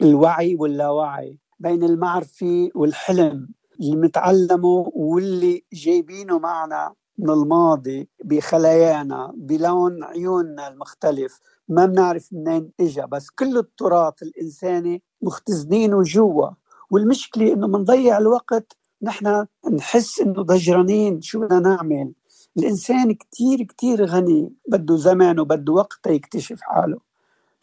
الوعي 0.01 0.55
واللاوعي 0.55 1.39
بين 1.59 1.83
المعرفة 1.83 2.69
والحلم 2.75 3.47
اللي 3.79 3.95
متعلمه 3.95 4.91
واللي 4.95 5.63
جايبينه 5.73 6.39
معنا 6.39 6.93
من 7.17 7.29
الماضي 7.29 8.09
بخلايانا 8.23 9.33
بلون 9.37 10.03
عيوننا 10.03 10.67
المختلف. 10.67 11.39
ما 11.69 11.85
بنعرف 11.85 12.29
منين 12.33 12.71
اجى 12.79 13.01
بس 13.11 13.29
كل 13.29 13.57
التراث 13.57 14.23
الإنساني 14.23 15.03
مختزنينه 15.21 16.01
جوا. 16.01 16.49
والمشكلة 16.91 17.53
إنه 17.53 17.67
بنضيع 17.67 18.17
الوقت 18.17 18.77
نحن 19.01 19.45
نحس 19.73 20.19
إنه 20.19 20.43
ضجرانين 20.43 21.21
شو 21.21 21.39
بدنا 21.39 21.59
نعمل؟ 21.59 22.11
الإنسان 22.57 23.13
كتير 23.13 23.63
كتير 23.63 24.05
غني 24.05 24.53
بده 24.67 24.97
زمان 24.97 25.39
وبده 25.39 25.73
وقت 25.73 26.07
يكتشف 26.07 26.59
حاله. 26.61 26.99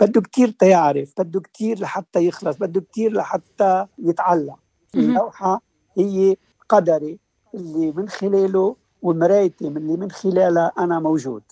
بده 0.00 0.20
كتير 0.20 0.50
تيعرف 0.50 1.12
بده 1.18 1.40
كتير 1.40 1.80
لحتى 1.80 2.26
يخلص 2.26 2.56
بده 2.56 2.80
كتير 2.80 3.12
لحتى 3.12 3.86
يتعلم. 3.98 4.56
اللوحة 4.94 5.62
هي 5.98 6.36
قدري 6.68 7.18
اللي 7.54 7.92
من 7.92 8.08
خلاله 8.08 8.76
ومرايتي 9.02 9.70
من 9.70 9.76
اللي 9.76 9.96
من 9.96 10.10
خلالها 10.10 10.72
أنا 10.78 11.00
موجود. 11.00 11.42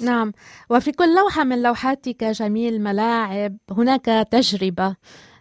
نعم. 0.00 0.32
وفي 0.70 0.92
كل 0.92 1.14
لوحة 1.16 1.44
من 1.44 1.62
لوحاتك 1.62 2.24
جميل 2.24 2.82
ملاعب 2.82 3.56
هناك 3.70 4.28
تجربة. 4.30 4.96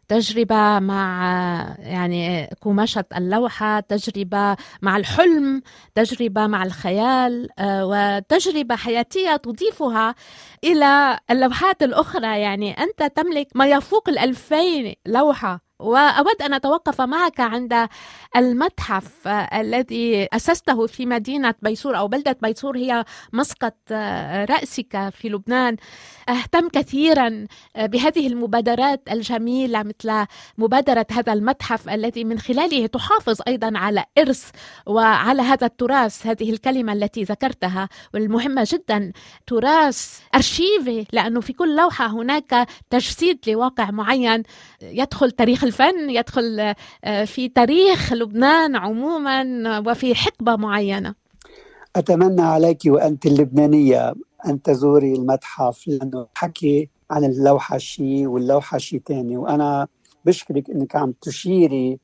تجربة 0.10 0.80
مع 0.80 1.76
يعني 1.80 2.46
قماشة 2.62 3.06
اللوحة 3.18 3.80
تجربة 3.80 4.56
مع 4.82 4.98
الحلم 4.98 5.62
تجربة 5.96 6.48
مع 6.48 6.64
الخيال 6.64 7.50
آه، 7.60 7.86
وتجربة 7.86 8.76
حياتية 8.76 9.36
تضيفها 9.36 10.16
إلى 10.64 11.20
اللوحات 11.32 11.84
الأخرى. 11.84 12.40
يعني 12.42 12.72
أنت 12.72 13.04
تملك 13.04 13.48
ما 13.56 13.66
يفوق 13.68 14.10
الألفين 14.10 14.96
لوحة. 15.06 15.69
وأود 15.80 16.42
أن 16.42 16.54
أتوقف 16.54 17.02
معك 17.02 17.40
عند 17.40 17.88
المتحف 18.36 19.28
الذي 19.54 20.28
أسسته 20.34 20.88
في 20.88 21.06
مدينة 21.06 21.56
بيسور 21.62 21.98
أو 21.98 22.08
بلدة 22.08 22.38
بيسور 22.42 22.78
هي 22.78 23.06
مسقط 23.34 23.76
رأسك 24.50 25.10
في 25.10 25.30
لبنان. 25.30 25.78
أهتم 26.30 26.70
كثيرا 26.70 27.48
بهذه 27.78 28.28
المبادرات 28.28 29.02
الجميلة 29.12 29.84
مثل 29.84 30.26
مبادرة 30.58 31.06
هذا 31.12 31.34
المتحف 31.34 31.90
الذي 31.90 32.24
من 32.24 32.40
خلاله 32.40 32.88
تحافظ 32.88 33.42
أيضا 33.48 33.78
على 33.78 34.06
إرث 34.18 34.50
وعلى 34.86 35.42
هذا 35.42 35.68
التراث 35.68 36.28
هذه 36.28 36.50
الكلمة 36.50 36.94
التي 36.94 37.24
ذكرتها 37.24 37.90
والمهمة 38.14 38.68
جدا 38.72 39.12
تراث 39.48 40.20
أرشيفي 40.36 41.06
لأنه 41.14 41.42
في 41.42 41.54
كل 41.54 41.76
لوحة 41.76 42.08
هناك 42.08 42.68
تجسيد 42.90 43.40
لواقع 43.48 43.92
معين 43.92 44.44
يدخل 44.82 45.32
تاريخ 45.32 45.64
يدخل 46.10 46.74
آه، 47.04 47.26
في 47.26 47.50
تاريخ 47.50 48.14
لبنان 48.14 48.76
عموما 48.76 49.80
وفي 49.80 50.16
حقبة 50.16 50.56
معينة. 50.56 51.16
أتمنى 51.96 52.42
عليك 52.42 52.82
وأنت 52.86 53.26
اللبنانية 53.26 54.14
أن 54.46 54.62
تزوري 54.62 55.14
المتحف 55.14 55.88
لأنه 55.88 56.28
حكي 56.36 56.90
عن 57.12 57.24
اللوحة 57.24 57.78
شيء 57.78 58.28
واللوحة 58.28 58.78
شيء 58.78 59.02
ثاني 59.08 59.38
وأنا 59.38 59.88
بشكرك 60.26 60.70
أنك 60.70 60.96
عم 60.96 61.14
تشيري 61.22 62.00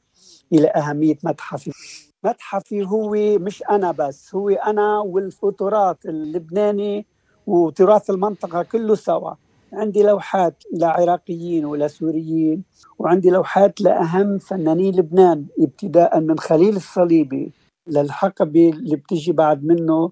إلى 0.54 0.68
أهمية 0.68 1.18
متحفي. 1.24 1.72
متحفي 2.24 2.84
هو 2.86 3.16
مش 3.40 3.64
أنا 3.70 3.92
بس 3.92 4.36
هو 4.36 4.50
أنا 4.50 5.00
والفوتورات 5.00 6.06
اللبناني 6.06 7.06
وتراث 7.48 8.10
المنطقة 8.10 8.64
كله 8.64 8.96
سوا. 8.96 9.34
عندي 9.76 10.04
لوحات 10.04 10.64
لعراقيين 10.74 11.66
ولا 11.66 11.88
سوريين 11.88 12.64
وعندي 13.00 13.30
لوحات 13.30 13.82
لأهم 13.82 14.38
فنانين 14.38 14.96
لبنان 14.96 15.46
ابتداء 15.60 16.20
من 16.20 16.40
خليل 16.40 16.76
الصليبي 16.76 17.52
للحقبة 17.88 18.70
اللي 18.70 18.96
بتجي 18.96 19.32
بعد 19.32 19.64
منه 19.66 20.12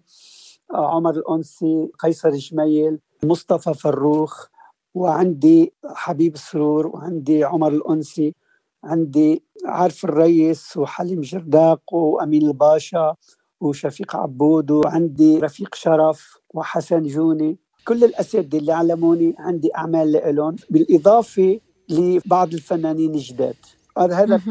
آه، 0.73 0.95
عمر 0.95 1.09
الأنسي 1.11 1.89
قيصر 1.99 2.29
جميل 2.29 2.99
مصطفى 3.23 3.73
فروخ 3.73 4.47
وعندي 4.95 5.73
حبيب 5.85 6.37
سرور 6.37 6.87
وعندي 6.87 7.43
عمر 7.43 7.67
الأنسي 7.71 8.35
عندي 8.83 9.43
عارف 9.65 10.05
الريس 10.05 10.77
وحليم 10.77 11.21
جرداق 11.21 11.93
وأمين 11.93 12.41
الباشا 12.47 13.15
وشفيق 13.61 14.15
عبود 14.15 14.71
وعندي 14.71 15.39
رفيق 15.39 15.75
شرف 15.75 16.37
وحسن 16.53 17.03
جوني. 17.03 17.57
كل 17.85 18.03
الأساتذة 18.03 18.57
اللي 18.57 18.71
علموني 18.71 19.35
عندي 19.39 19.75
أعمال 19.75 20.35
لهم 20.35 20.55
بالإضافة 20.69 21.59
لبعض 21.89 22.53
الفنانين 22.53 23.13
الجداد. 23.15 23.55
هذا 23.97 24.15
هذا 24.15 24.41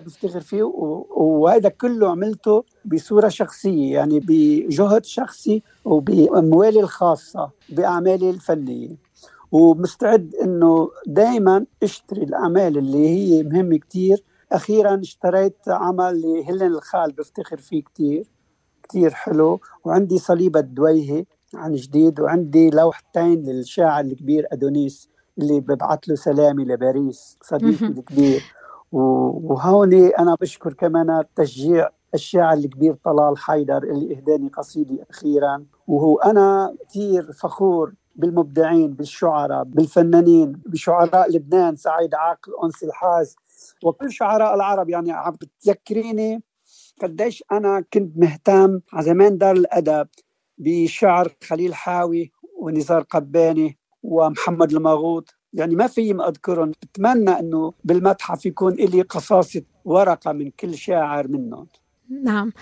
بفتخر 0.00 0.40
فيه 0.40 0.62
وهذا 1.16 1.68
كله 1.68 2.10
عملته 2.10 2.64
بصورة 2.84 3.28
شخصية 3.28 3.92
يعني 3.92 4.20
بجهد 4.20 5.04
شخصي 5.04 5.62
وبأموالي 5.84 6.80
الخاصة 6.80 7.50
بأعمالي 7.68 8.30
الفنية. 8.30 8.96
ومستعد 9.52 10.34
إنه 10.34 10.90
دائما 11.06 11.66
أشتري 11.82 12.22
الأعمال 12.22 12.78
اللي 12.78 13.08
هي 13.08 13.42
مهمة 13.42 13.76
كثير 13.76 14.24
أخيرا 14.52 15.00
اشتريت 15.00 15.56
عمل 15.68 16.22
لهلن 16.22 16.62
الخال 16.62 17.12
بفتخر 17.12 17.56
فيه 17.56 17.82
كثير 17.94 18.26
كثير 18.88 19.10
حلو 19.10 19.60
وعندي 19.84 20.18
صليبة 20.18 20.60
دويهي 20.60 21.24
عن 21.54 21.72
جديد 21.72 22.20
وعندي 22.20 22.70
لوحتين 22.70 23.42
للشاعر 23.42 24.04
الكبير 24.04 24.46
أدونيس 24.52 25.10
اللي 25.38 25.60
ببعث 25.60 25.98
له 26.08 26.14
سلامي 26.14 26.64
لباريس 26.64 27.38
صديقي 27.42 27.86
الكبير. 27.86 28.42
وهون 28.92 29.94
أنا 29.94 30.36
بشكر 30.40 30.72
كمان 30.72 31.24
تشجيع 31.36 31.88
الشاعر 32.14 32.52
الكبير 32.52 32.96
طلال 33.04 33.38
حيدر 33.38 33.82
اللي 33.82 34.16
إهداني 34.16 34.48
قصيدة 34.48 35.06
أخيرا. 35.10 35.64
وهو 35.86 36.18
أنا 36.18 36.76
كثير 36.88 37.32
فخور 37.32 37.94
بالمبدعين 38.16 38.92
بالشعراء 38.94 39.64
بالفنانين 39.64 40.52
بشعراء 40.66 41.30
لبنان 41.30 41.76
سعيد 41.76 42.14
عاقل 42.14 42.52
أنس 42.64 42.84
الحاز 42.84 43.36
وكل 43.84 44.12
شعراء 44.12 44.54
العرب 44.54 44.88
يعني 44.88 45.12
عم 45.12 45.32
بتذكريني 45.32 46.42
قديش 47.02 47.44
أنا 47.52 47.84
كنت 47.92 48.18
مهتم 48.18 48.80
على 48.92 49.04
زمان 49.04 49.38
دار 49.38 49.56
الأدب. 49.56 50.08
بشعر 50.60 51.32
خليل 51.48 51.74
حاوي 51.74 52.32
ونزار 52.58 53.02
قباني 53.02 53.78
ومحمد 54.02 54.72
المغوط. 54.72 55.34
يعني 55.52 55.74
ما 55.74 55.86
في 55.86 56.12
ما 56.12 56.28
أذكرهم. 56.28 56.70
بتمنى 56.82 57.30
إنه 57.30 57.72
بالمتحف 57.84 58.46
يكون 58.46 58.74
لي 58.74 59.02
قصاصة 59.02 59.62
ورقة 59.84 60.32
من 60.32 60.50
كل 60.50 60.74
شاعر 60.74 61.28
منهم. 61.28 61.66
نعم. 62.24 62.52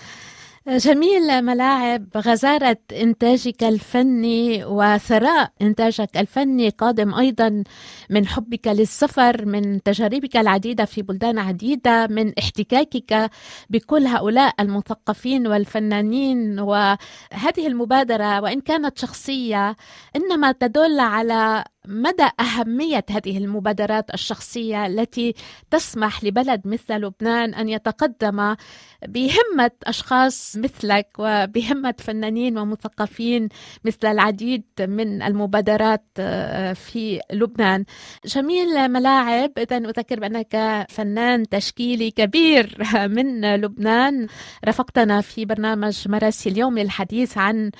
جميل 0.68 1.42
ملاعب 1.42 2.06
غزارة 2.16 2.78
إنتاجك 2.92 3.64
الفني 3.64 4.64
وثراء 4.64 5.52
إنتاجك 5.62 6.16
الفني 6.16 6.68
قادم 6.68 7.14
أيضا 7.14 7.64
من 8.10 8.26
حبك 8.26 8.66
للسفر 8.66 9.46
من 9.46 9.82
تجاربك 9.82 10.36
العديدة 10.36 10.84
في 10.84 11.02
بلدان 11.02 11.38
عديدة 11.38 12.06
من 12.06 12.38
احتكاكك 12.38 13.30
بكل 13.70 14.06
هؤلاء 14.06 14.54
المثقفين 14.60 15.46
والفنانين. 15.46 16.60
وهذه 16.60 17.66
المبادرة 17.66 18.40
وإن 18.40 18.60
كانت 18.60 18.98
شخصية 18.98 19.76
إنما 20.16 20.52
تدل 20.52 21.00
على 21.00 21.64
مدى 21.88 22.28
أهمية 22.40 23.04
هذه 23.10 23.38
المبادرات 23.38 24.14
الشخصية 24.14 24.86
التي 24.86 25.34
تسمح 25.70 26.24
لبلد 26.24 26.60
مثل 26.64 26.94
لبنان 26.94 27.54
أن 27.54 27.68
يتقدم 27.68 28.56
بهمة 29.06 29.70
أشخاص 29.84 30.56
مثلك 30.56 31.06
وبهمة 31.18 31.94
فنانين 31.98 32.58
ومثقفين 32.58 33.48
مثل 33.84 34.06
العديد 34.06 34.64
من 34.80 35.22
المبادرات 35.22 36.04
آه، 36.18 36.72
في 36.72 37.20
لبنان. 37.32 37.84
جميل 38.26 38.88
ملاعب. 38.88 39.52
إذا 39.58 39.76
أذكر 39.76 40.20
بأنك 40.20 40.86
فنان 40.88 41.48
تشكيلي 41.48 42.10
كبير 42.10 42.76
من 43.16 43.54
لبنان. 43.54 44.26
رافقتنا 44.64 45.20
في 45.20 45.44
برنامج 45.44 46.08
مراسي 46.08 46.48
اليوم 46.48 46.78
للحديث 46.78 47.38
عن 47.38 47.70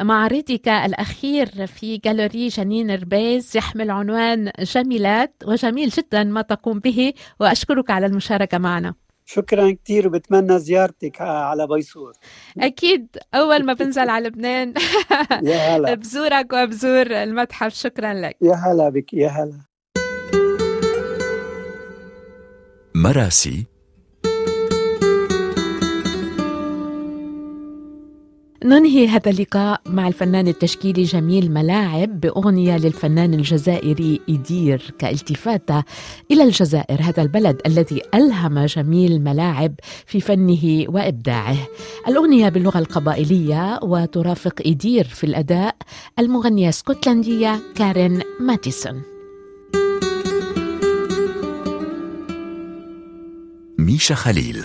معرضك 0.00 0.68
الأخير 0.68 1.66
في 1.66 1.96
جاليري 1.96 2.48
جنين 2.48 2.90
ربيز. 2.90 3.53
يحمل 3.56 3.90
عنوان 3.90 4.50
جميلات 4.58 5.34
وجميل 5.46 5.88
جدا 5.88 6.24
ما 6.24 6.42
تقوم 6.42 6.78
به 6.78 7.12
وأشكرك 7.40 7.90
على 7.90 8.06
المشاركة 8.06 8.58
معنا. 8.58 8.94
شكرا 9.26 9.70
كثير 9.84 10.06
وبتمنى 10.06 10.58
زيارتك 10.58 11.20
على 11.20 11.66
بيصور. 11.66 12.12
أكيد 12.58 13.16
أول 13.34 13.64
ما 13.64 13.72
بنزل 13.72 14.08
على 14.08 14.28
لبنان. 14.28 14.74
يا 15.42 15.76
هلا. 15.76 15.94
بزورك 16.00 16.52
وبزور 16.52 17.06
المتحف. 17.06 17.74
شكرا 17.74 18.14
لك. 18.14 18.36
يا 18.42 18.54
هلا 18.54 18.88
بك 18.88 19.14
يا 19.14 19.28
هلا. 19.28 19.60
مراسي 22.94 23.66
ننهي 28.64 29.08
هذا 29.08 29.30
اللقاء 29.30 29.80
مع 29.86 30.08
الفنان 30.08 30.48
التشكيلي 30.48 31.02
جميل 31.02 31.52
ملاعب 31.52 32.20
بأغنية 32.20 32.76
للفنان 32.76 33.34
الجزائري 33.34 34.20
إدير 34.28 34.94
كالتفاتة 34.98 35.84
إلى 36.30 36.42
الجزائر 36.42 37.02
هذا 37.02 37.22
البلد 37.22 37.60
الذي 37.66 38.02
ألهم 38.14 38.64
جميل 38.64 39.22
ملاعب 39.22 39.74
في 40.06 40.20
فنه 40.20 40.84
وإبداعه. 40.88 41.56
الأغنية 42.08 42.48
باللغة 42.48 42.78
القبائلية 42.78 43.80
وترافق 43.82 44.54
إدير 44.66 45.04
في 45.04 45.24
الأداء 45.24 45.76
المغنية 46.18 46.68
اسكتلندية 46.68 47.60
كارين 47.74 48.20
ماتيسون. 48.40 49.02
ميشا 53.78 54.14
خليل. 54.14 54.64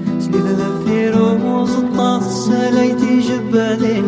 سليت 0.31 0.45
ذفيرو 0.45 1.65
زطاس 1.65 2.23
سلايتي 2.23 3.19
جبالين 3.19 4.05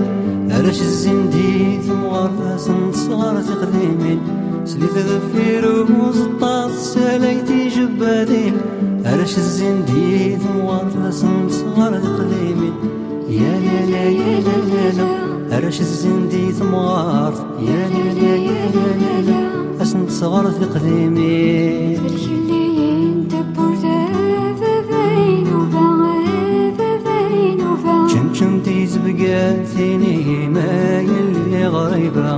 أرش 0.52 0.82
الزين 0.82 1.30
ديت 1.30 1.92
مغرفاس 1.92 2.72
صغار 2.94 3.42
تقديمين 3.42 4.20
سليت 4.66 4.98
ذفيرو 4.98 6.12
زطاس 6.12 6.94
سلايتي 6.94 7.68
جبالين 7.68 8.54
أرش 9.06 9.38
الزين 9.38 9.86
ديت 9.86 10.42
مغرفاس 10.56 11.26
صغار 11.50 12.00
تقديمين 12.00 12.74
يا 13.30 13.60
لا 13.66 13.86
لا 13.92 14.04
يا 14.04 14.40
لا 14.40 14.58
لا 14.72 14.92
لا 14.98 15.58
أرش 15.58 15.80
الزندي 15.82 16.52
ثمار 16.52 17.34
يا 17.60 17.90
ليل 17.90 18.24
يا 18.24 18.36
يا 18.36 19.22
لا 19.22 19.82
أسنت 19.82 20.12
صغر 20.12 20.52
في 20.52 20.66
قديمي 20.66 22.63
بقاتيني 29.18 30.48
ما 30.50 31.02
يلي 31.02 31.68
غريبة 31.68 32.38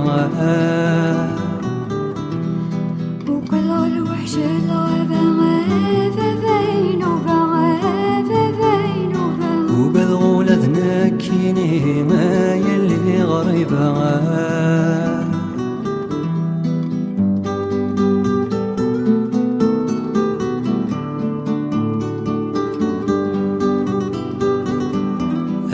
وكل 3.28 3.70
الوحش 3.70 4.36
الغابة 4.36 5.20
غابة 5.38 6.34
بين 6.44 7.02
وغابة 7.04 8.50
بين 8.60 9.16
وقد 9.80 10.10
غولتنا 10.10 11.08
كيني 11.08 12.02
ما 12.02 12.54
يلي 12.54 13.22
غريبة 13.22 13.92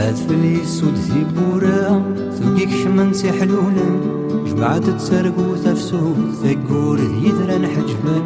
أدفلي 0.09 0.65
سود 0.65 0.95
ذي 0.95 1.27
بورا 1.37 2.03
ثوقيك 2.39 2.71
شمن 2.71 3.13
سيحلولا 3.13 3.89
جمعت 4.47 4.91
تسرقو 4.91 5.55
تفسود 5.65 6.17
ثقور 6.43 6.99
ذي 6.99 7.31
ذران 7.31 7.67
حجبان 7.67 8.25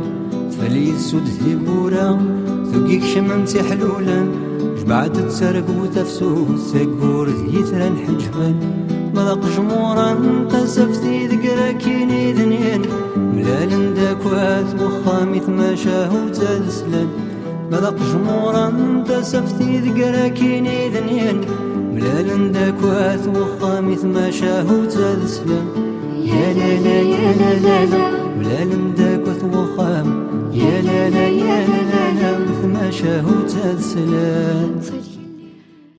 تفلي 0.51 0.99
سود 0.99 1.25
ذي 1.25 1.55
بورا 1.55 2.19
ثوقيك 2.73 3.05
شمن 3.05 3.47
سيحلولا 3.47 4.27
جمعت 4.79 5.17
تسرقو 5.19 5.87
تفسود 5.95 6.57
ثقور 6.57 7.29
ذي 7.29 7.63
ذران 7.63 7.97
حجبان 7.97 8.55
مذاق 9.15 9.41
جمورا 9.57 10.11
قسفتي 10.53 11.27
ذكرى 11.27 11.73
كيني 11.73 12.33
ذنين 12.33 12.83
ملال 13.17 13.95
داكوات 13.95 14.83
وخامي 14.83 15.41
تماشاه 15.41 16.11
وتسلن 16.25 17.26
مذاق 17.73 17.95
جمورا 18.13 18.73
قسفتي 19.09 19.79
ذكرى 19.79 20.31
كيني 20.31 20.89
ذنين 20.89 21.41
ملال 21.95 22.53
داكوات 22.53 23.21
وخامي 23.37 23.97
تماشاه 23.97 24.67
وتسلن 24.73 25.67
يا 26.25 26.53
لا 26.59 26.71
لا 26.85 27.01
يا 27.01 27.33
لا 27.41 27.53
لا 27.67 27.85
لا. 27.93 28.05
ملال 28.39 28.95
داكوات 28.95 29.43
وخام 29.55 30.09
يا 30.53 30.81
لا 30.83 31.11
لا 31.11 31.29
يا 31.29 31.67
لا 31.67 31.83
لا 31.93 32.05
لا. 32.21 32.47
تماشاه 32.63 33.25
وتسلن 33.27 34.71